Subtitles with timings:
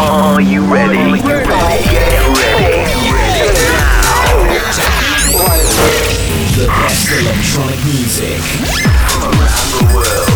[0.00, 0.96] Are you ready?
[0.96, 1.84] Are you ready?
[1.90, 2.84] Get ready.
[6.54, 8.40] The best electronic music.
[8.40, 10.27] from Around the world.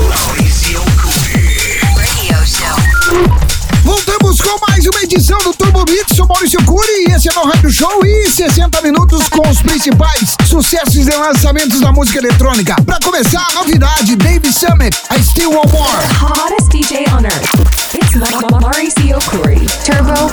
[4.82, 8.04] Mais uma edição do Turbo Beat, sou Maurício Cury e esse é meu rádio show
[8.04, 12.74] e 60 minutos com os principais sucessos e lançamentos da música eletrônica.
[12.84, 16.04] Pra começar, a novidade, Dave Summit, I Still Want More.
[16.20, 17.94] hottest DJ on earth.
[17.94, 19.64] It's Ma- Ma- Mauricio Curry.
[19.84, 20.30] Turbo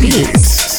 [0.00, 0.71] Beats.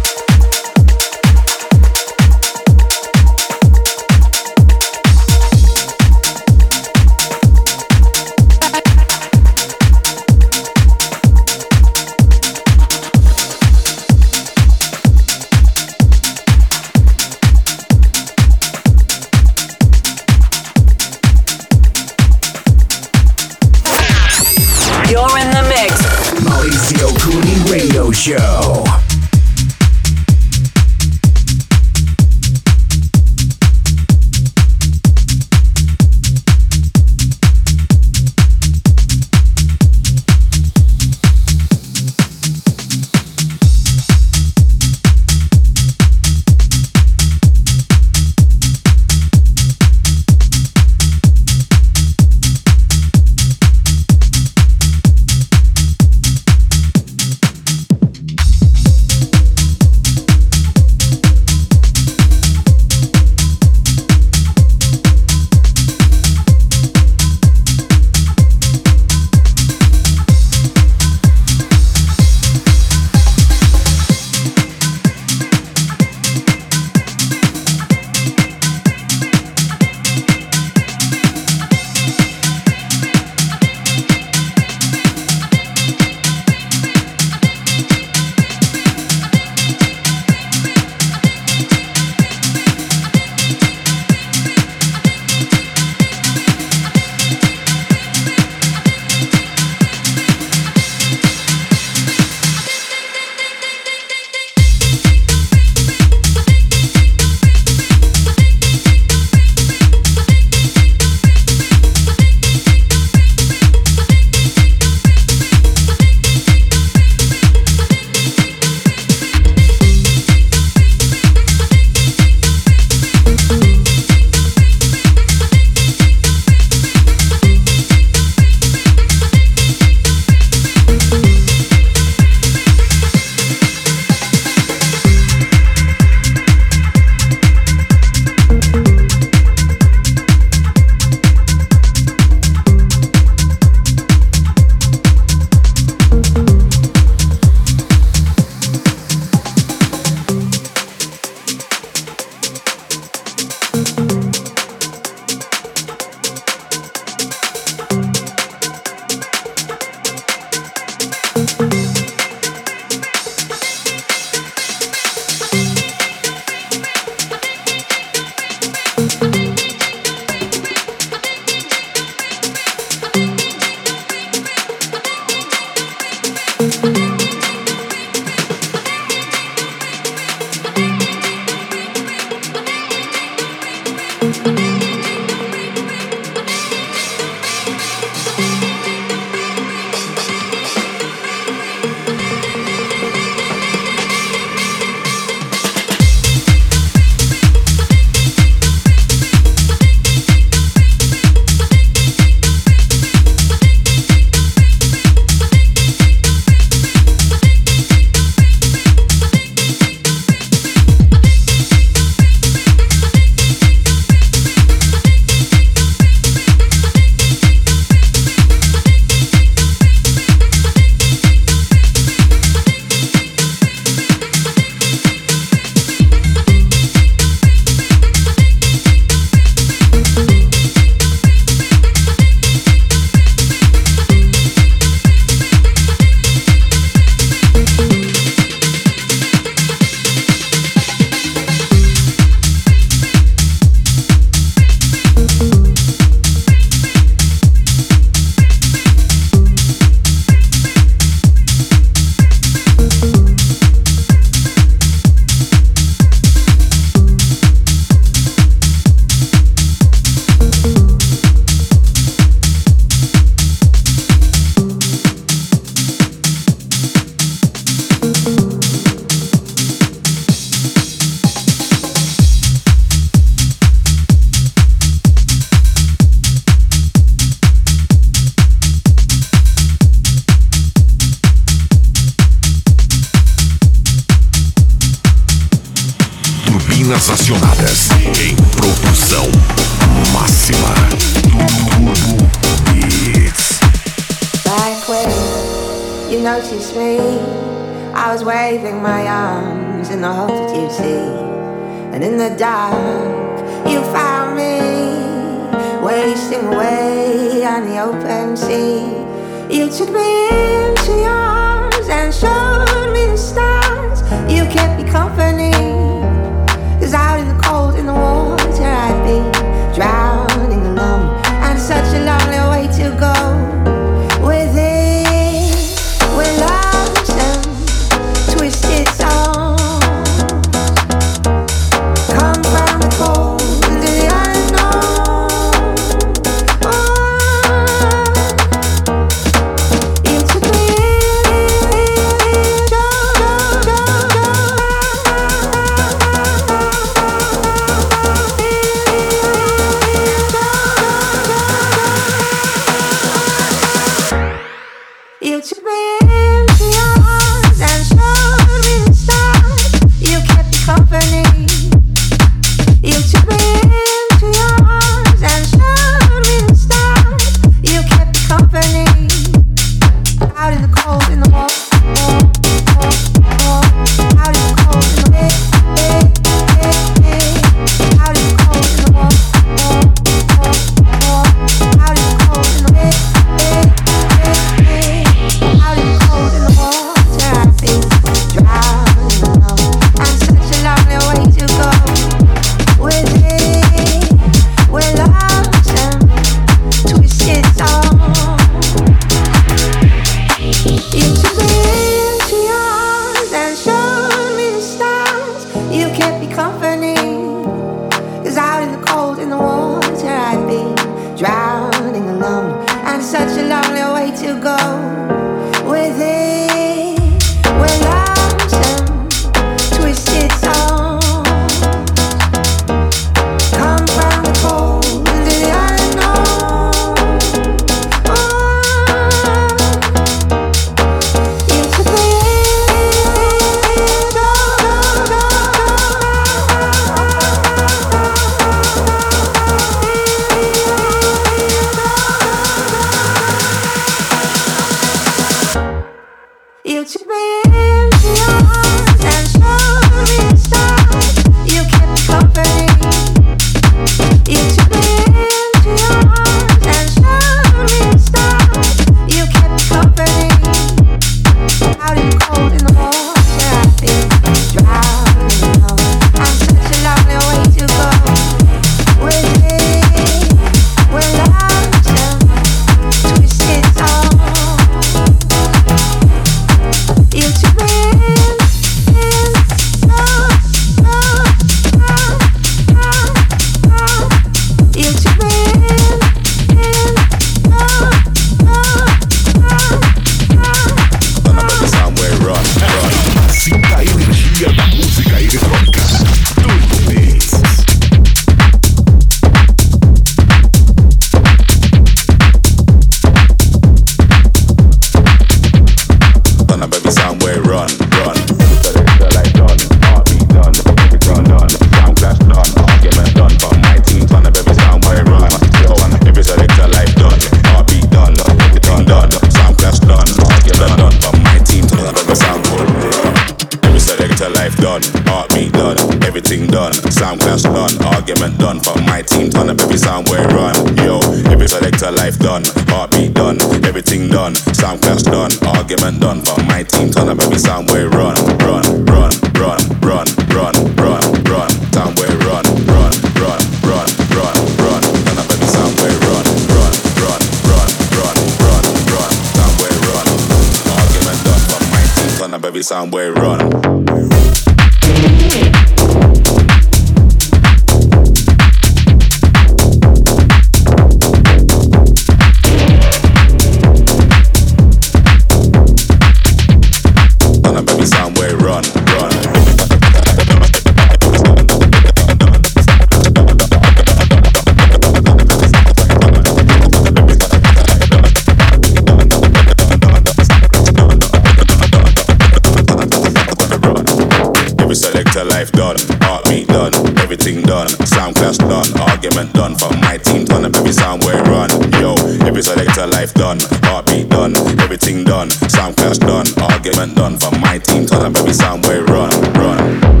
[586.11, 587.69] Heartbeat done, everything done.
[587.87, 589.55] Sound clash done, argument done.
[589.55, 591.49] For my team done up every sound way run.
[591.79, 591.95] Yo,
[592.27, 593.39] every selector life done.
[593.63, 595.29] Heartbeat done, everything done.
[595.29, 597.17] Sound clash done, argument done.
[597.17, 600.00] For my team done up every sound way run, run.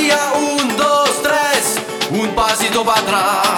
[0.00, 1.76] día, un, dos, tres,
[2.10, 3.49] un pasito para atrás.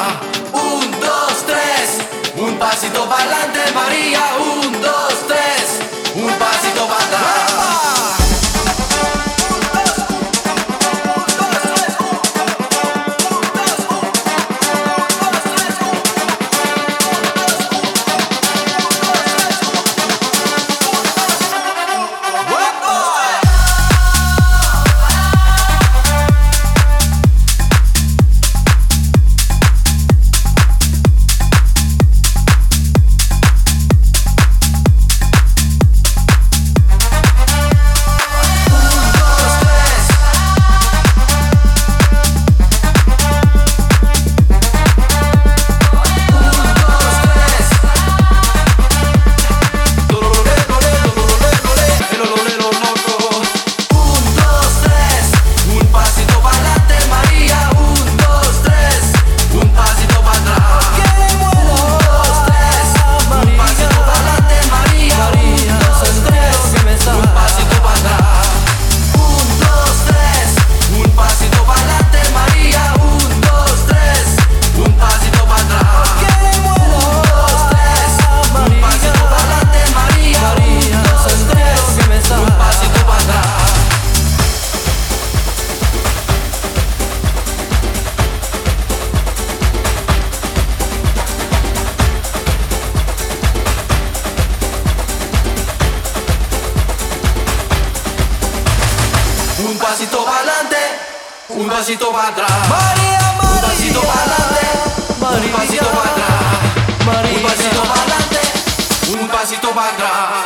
[109.72, 110.44] quiero bailar.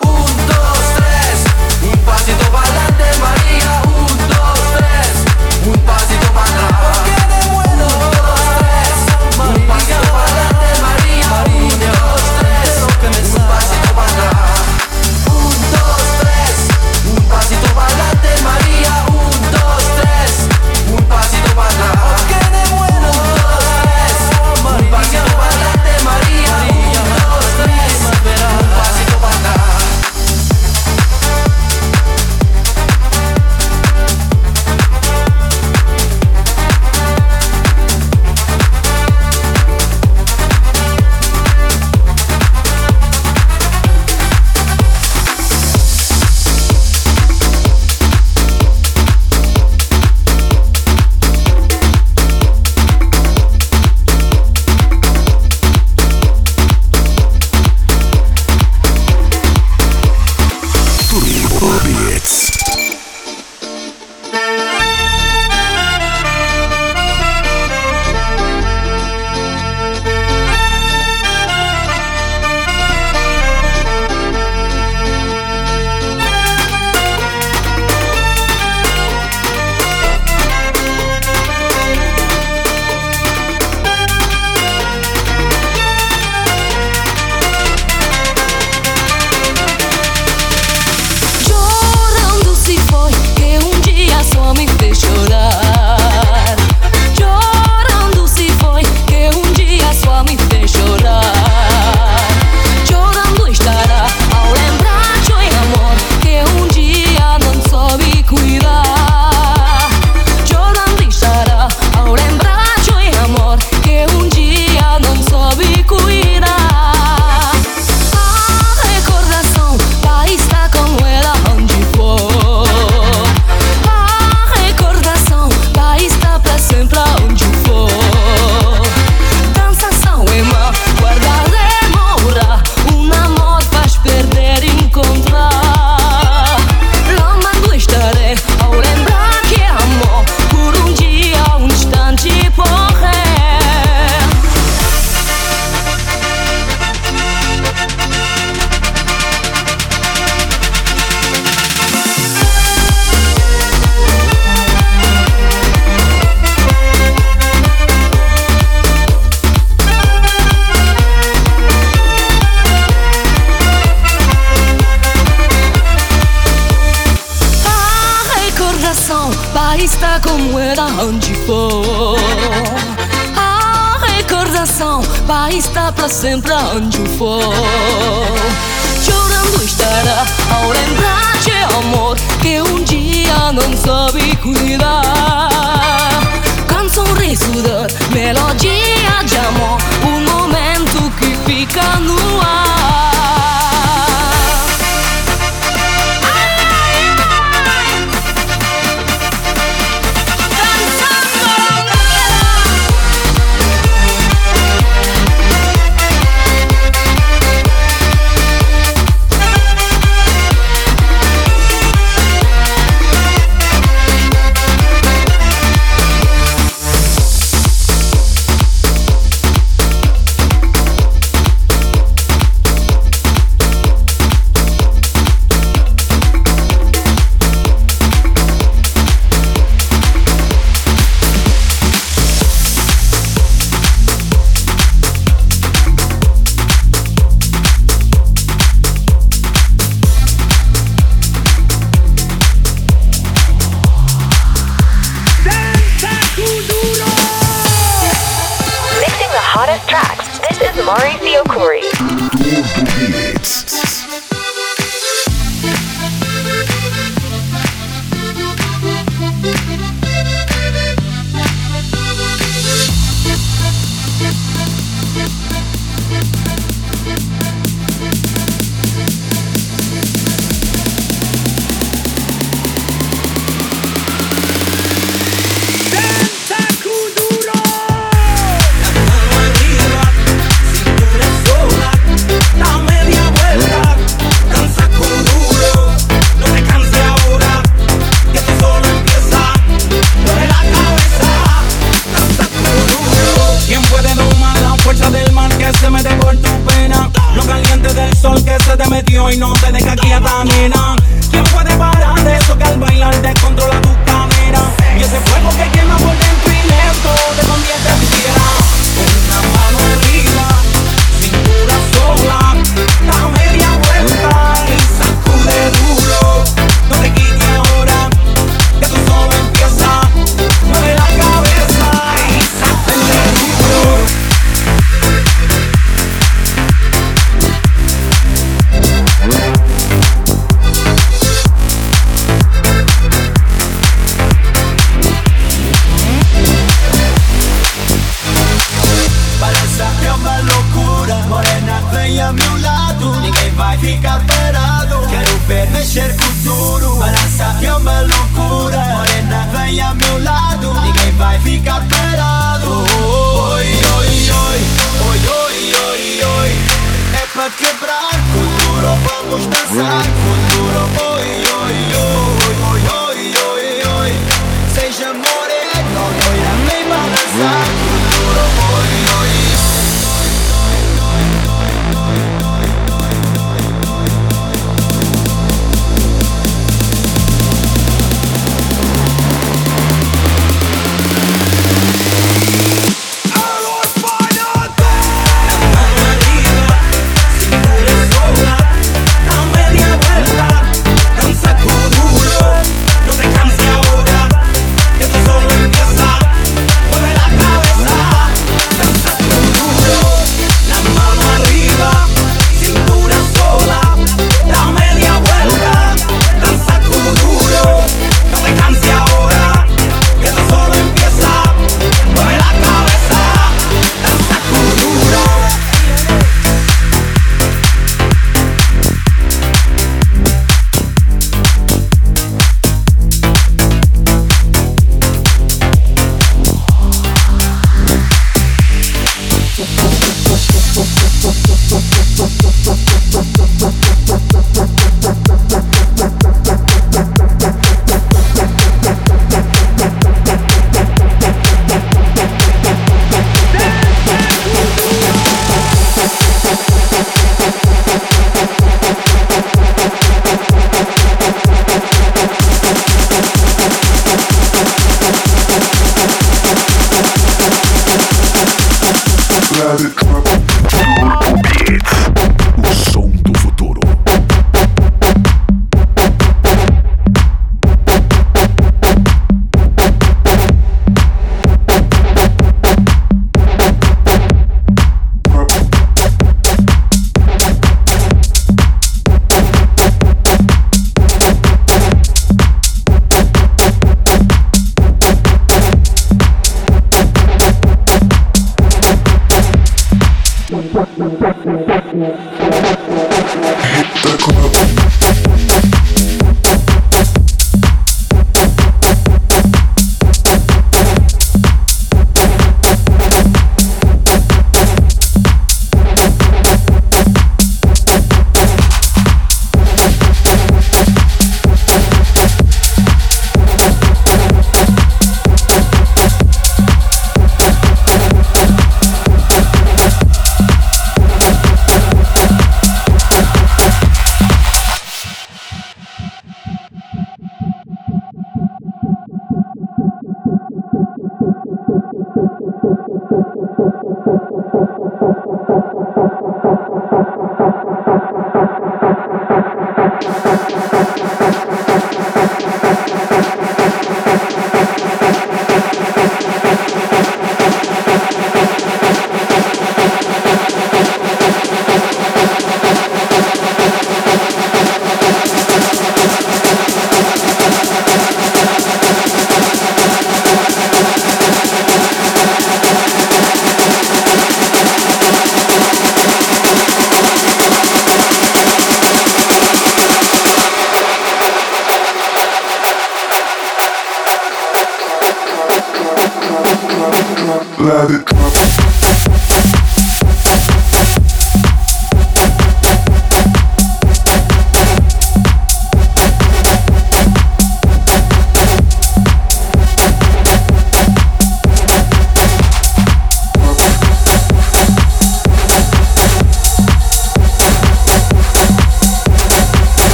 [0.00, 1.44] Un, dos, tres,
[1.82, 3.82] un pasito bailante María.
[3.84, 5.12] Un, dos, tres,
[5.66, 6.19] un pasito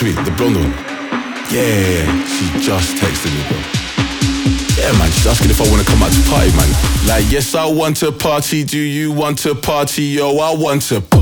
[0.00, 0.72] sweet, the blonde one.
[1.52, 3.58] Yeah, she just texted me, bro.
[4.80, 6.70] Yeah, man, she's asking if I wanna come out to party, man.
[7.06, 8.64] Like, yes, I want to party.
[8.64, 10.04] Do you want to party?
[10.04, 11.19] Yo, I want to party.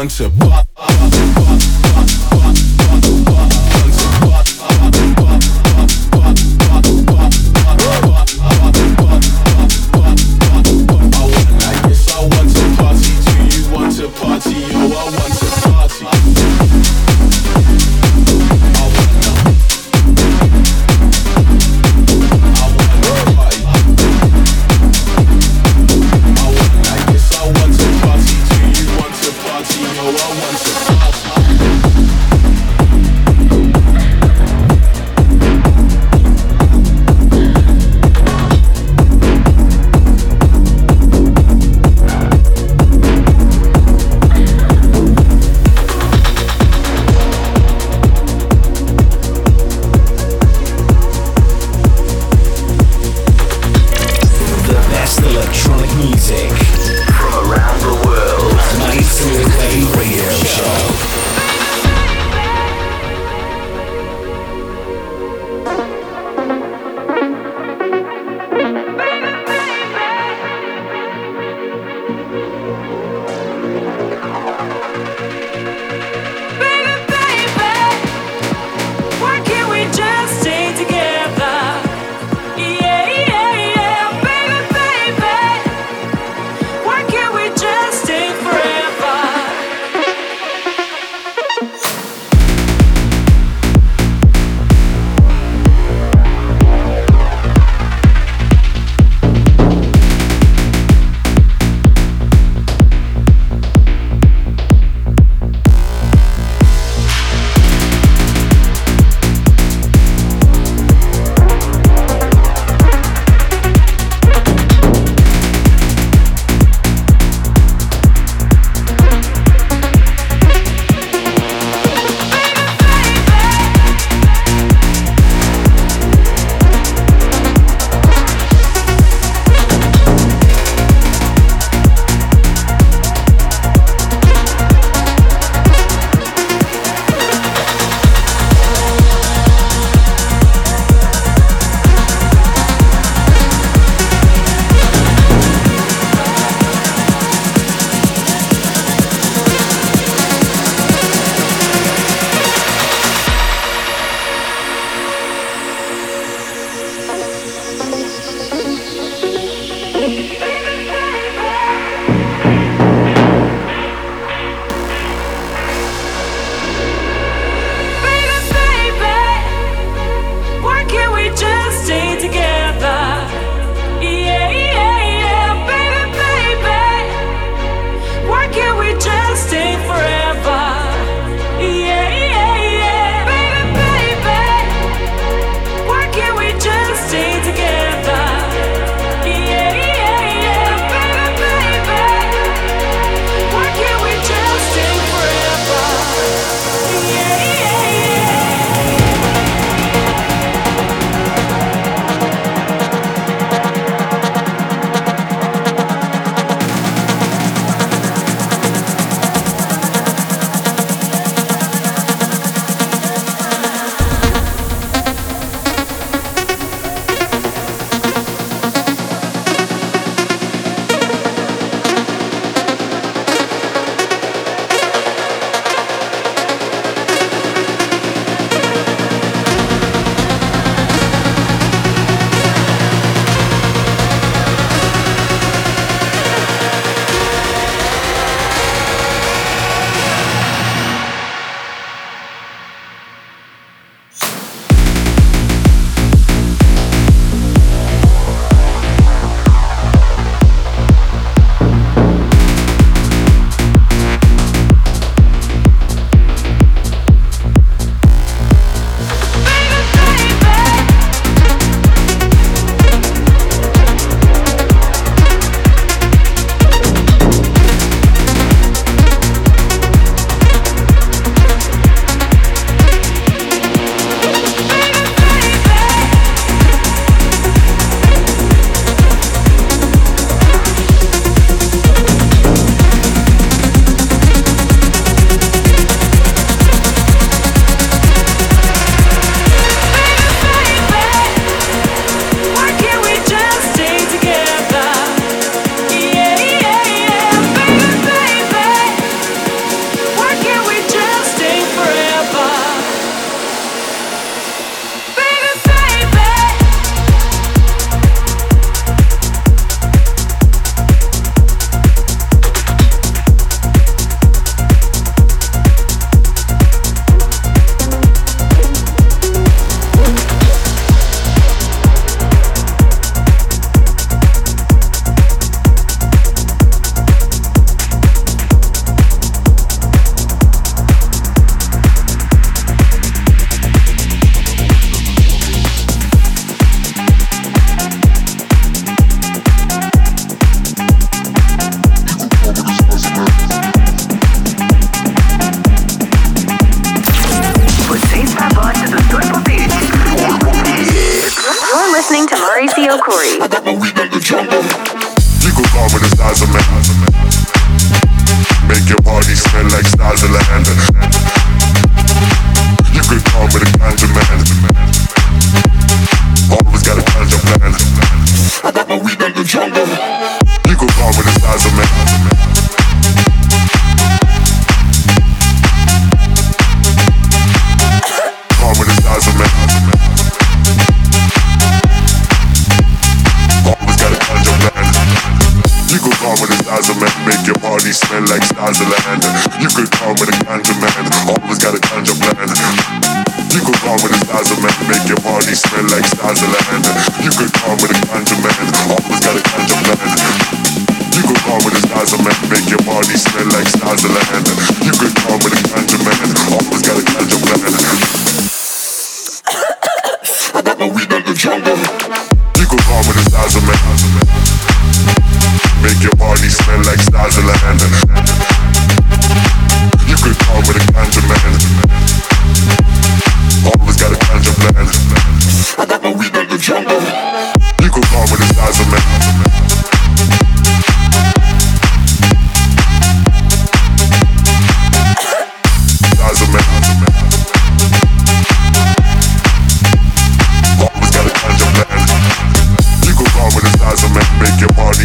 [0.00, 0.69] bunch of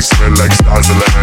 [0.05, 1.14] smell like stars of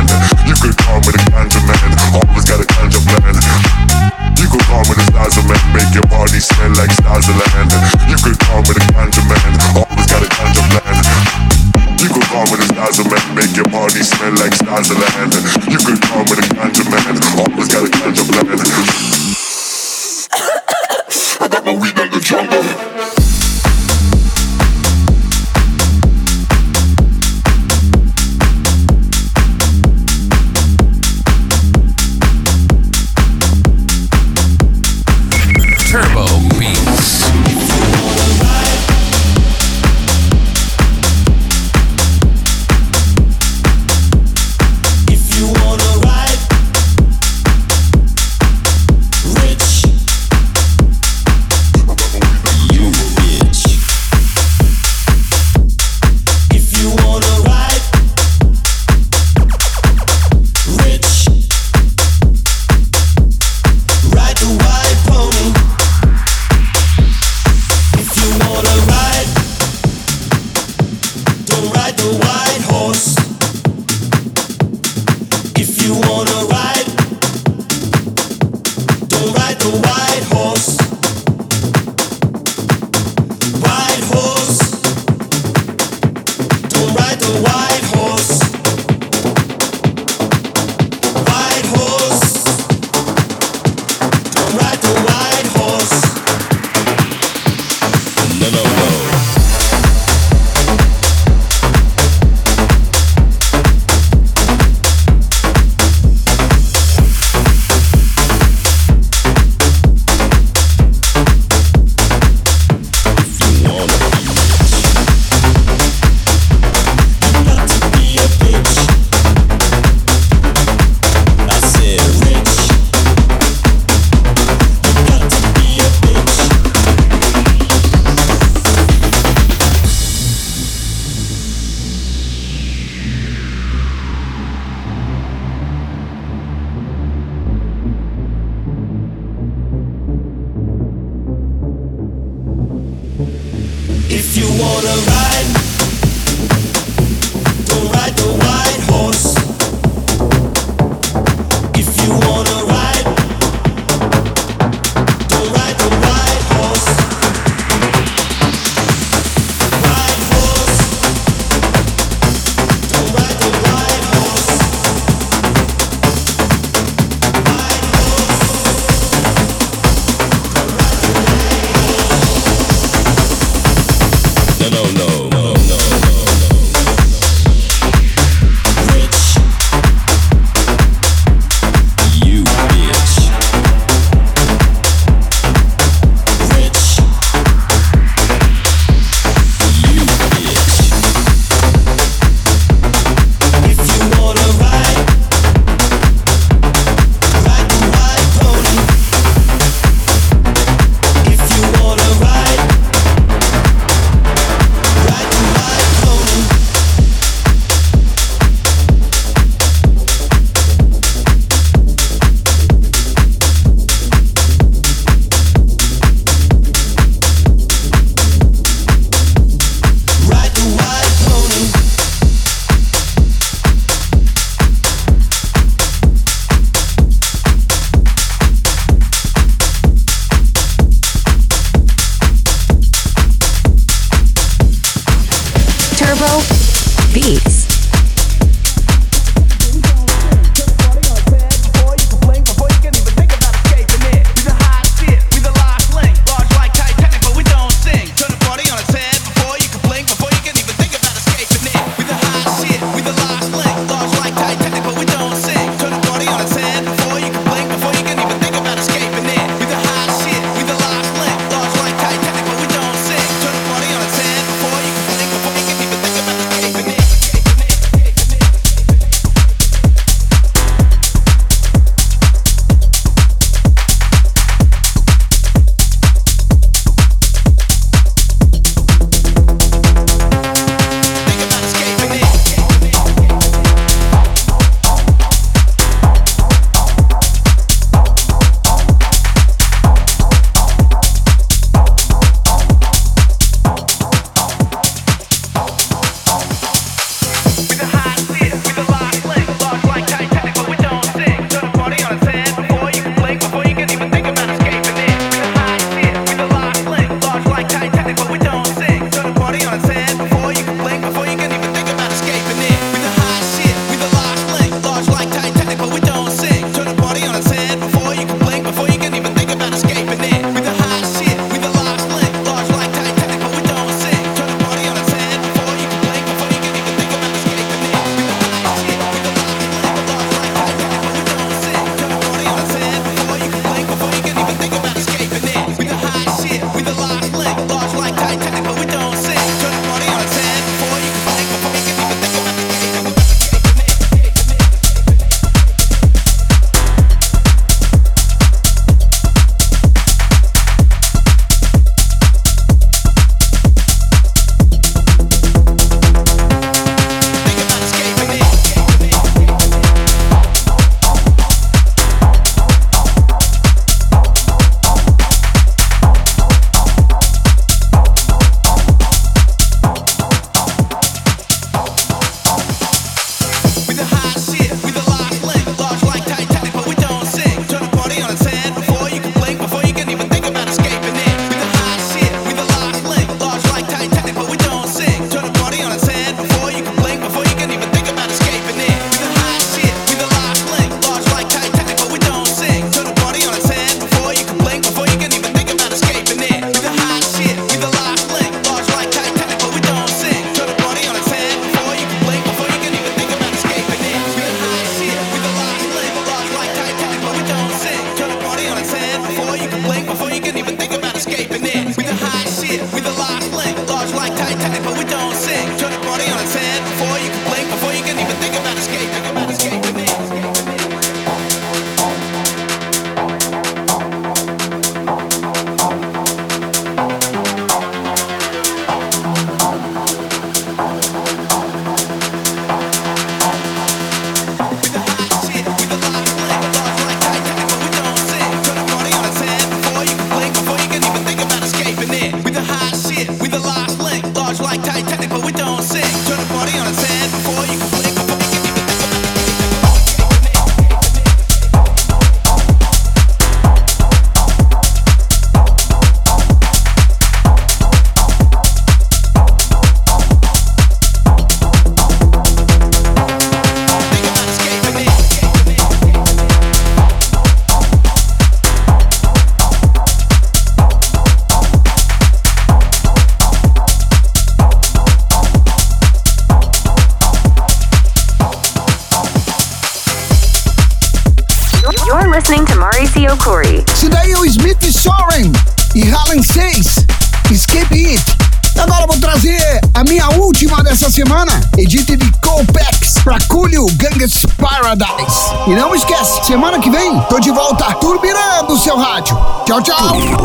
[499.72, 500.41] 老张。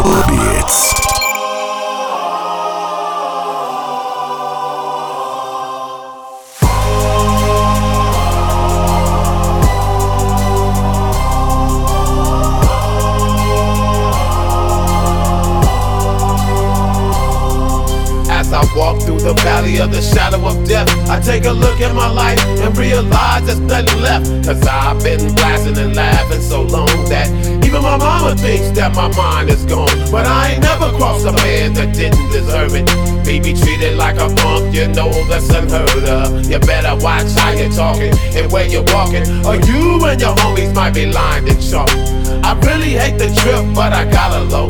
[38.38, 41.89] And where you're walking, or you and your homies might be lined in chalk.
[42.45, 44.67] I really hate the trip, but I gotta low.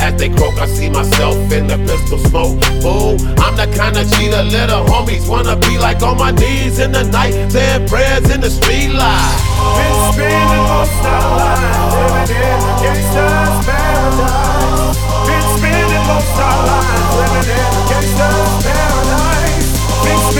[0.00, 2.58] As they croak, I see myself in the pistol smoke.
[2.82, 6.90] Ooh, I'm the kind of cheater little homies wanna be like on my knees in
[6.92, 9.38] the night, saying prayers in the street light.
[9.76, 14.98] Been spending most our lives living in a gangster's paradise.
[15.28, 19.11] Been spending most our lives living in a gangster's paradise.
[20.04, 20.32] Been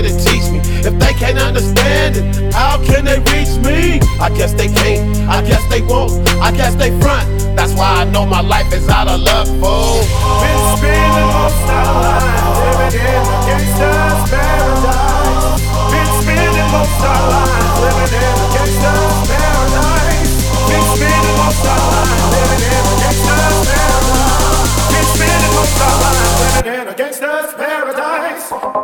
[0.00, 0.60] here to teach me.
[0.80, 4.00] If they can't understand it, how can they reach me?
[4.20, 7.28] I guess they can't, I guess they won't, I guess they front.
[7.56, 10.00] That's why I know my life is out of luck, fool.
[10.40, 15.60] Been spending most our lives living in a gangster's paradise.
[15.92, 20.32] Been spending most our lives living in a gangster's paradise.
[20.68, 24.72] Been spending most our lives living in a gangster's paradise.
[24.90, 28.79] Been spending most our lives living in a gangster's paradise.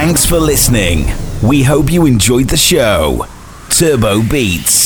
[0.00, 1.06] Thanks for listening.
[1.42, 3.26] We hope you enjoyed the show.
[3.68, 4.77] Turbo Beats.